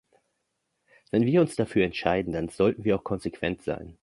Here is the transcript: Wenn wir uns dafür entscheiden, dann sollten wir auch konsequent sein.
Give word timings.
Wenn 1.11 1.27
wir 1.27 1.41
uns 1.41 1.55
dafür 1.55 1.85
entscheiden, 1.85 2.33
dann 2.33 2.49
sollten 2.49 2.83
wir 2.85 2.95
auch 2.95 3.03
konsequent 3.03 3.61
sein. 3.61 3.99